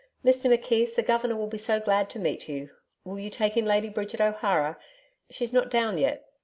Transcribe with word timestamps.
Mr 0.25 0.51
McKeith, 0.51 0.95
the 0.95 1.03
Governor 1.03 1.35
will 1.35 1.45
be 1.45 1.59
so 1.59 1.79
glad 1.79 2.09
to 2.09 2.17
meet 2.17 2.49
you. 2.49 2.71
Will 3.05 3.19
you 3.19 3.29
take 3.29 3.55
in 3.55 3.65
Lady 3.65 3.87
Bridget 3.87 4.19
O'Hara? 4.19 4.79
She's 5.29 5.53
not 5.53 5.69
down 5.69 5.99
yet. 5.99 6.25